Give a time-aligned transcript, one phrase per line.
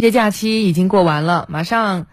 [0.00, 2.06] 节假期已经过完了，马上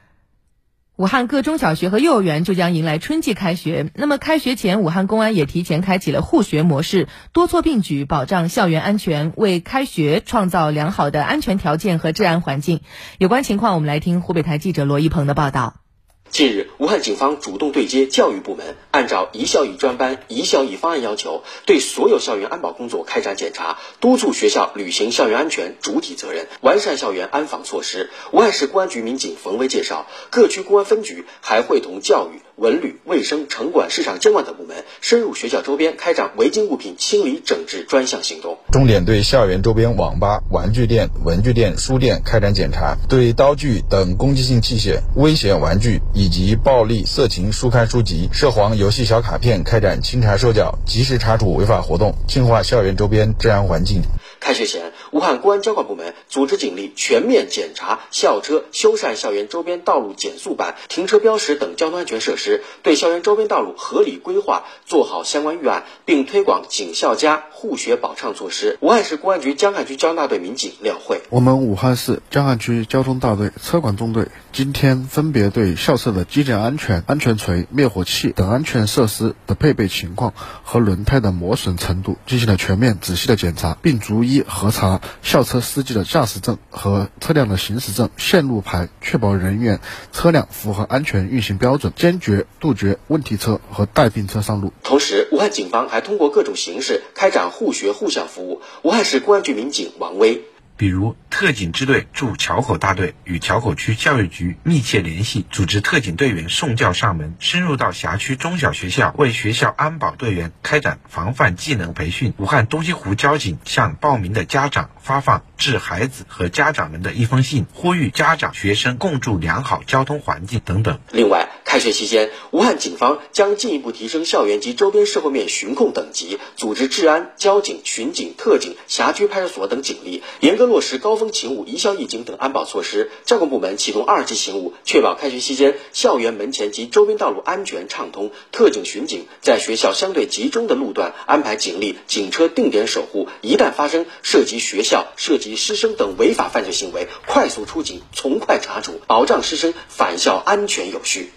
[0.96, 3.92] 武汉各中小学和幼儿园就将迎来春季开学。
[3.94, 12.82] 那么开学前，武汉公安也提前开启了护学模式，多措并举，保障校园安全，为开学创造良好的安全条件和治安环境。
[13.20, 15.87] 有关情况，我们来听湖北台记者罗一鹏的报道。
[16.30, 28.10] 近日，武汉警方主动对接教育部门，按照一校一专班、一校一方案要求，对所有校园安保工作开展检查，督促学校履行校园安全主体责任，完善校园安防措施。
[28.32, 32.42] 武汉市公安局民警冯威介绍，各区公安分局还会同教育。
[32.58, 38.58] 文旅、卫生、城管、市场监管等部门深入学校周边，开展违禁物品清理整治专项行动。
[38.72, 54.02] 重点对校园周边网吧、玩具店、文具店、书店开展检查，对刀具等攻击性器械、危险玩具以及暴力、色情书刊书籍、涉黄游戏小卡片开展清查收缴，及时查处违法活动，净化校园周边治安环境。
[54.48, 68.78] 开学前，武汉公安交管部门组织警力全面检查校车、修缮校园周边道路减速板、停车标识等交通安全设施，对校园周边道路合理规划做好相关预案，并推广警校家护学保畅措施。
[68.80, 89.80] 武汉市公安局江汉区交大队民警廖慧，我们武汉市江汉区交通大队车管中队今天分别对校车的机件安全、安全锤、灭火器等安全设施的配备情况和轮胎的磨损程度进行了全面仔细的检查，并逐一核查校车司机的驾驶证和车辆的行驶证、线路牌，确保人员、
[90.12, 94.74] 车辆符合安全运行标准，坚决杜绝问题车和带病车上路。
[94.84, 98.62] 同时，武汉警方还通过各种形式开展互学互享服务。
[98.84, 100.44] 武汉市公安局民警王威。
[100.76, 112.34] 比如，特警支队驻硚口大队与硚口区教育局密切联系，组织特警队员送教上门，深入到辖区中小学校，为学校安保队员开展防范技能培训。
[112.38, 121.00] 武汉东西湖交警向报名的家长发放致孩子和家长们的一封信，呼吁家长、学生共筑良好交通环境等等。
[121.12, 130.68] 另外，开学期间，武汉警方将进一步提升校园及周边社会面巡控等级，组织治安、交警、巡警、特警、辖区派出所等警力，严格。
[130.68, 138.32] 落实高峰勤务、一校一警等安保措施，交管部门启动二级勤务，确保开学期间校园门前及周边道路安全畅通。
[138.52, 151.32] 特警巡警在学校相对集中的路段安排警力、警车定点守护，一旦发生涉及学校、涉及及师生等违法犯罪行为，快速出警，从快查处，保障师生返校安全有序。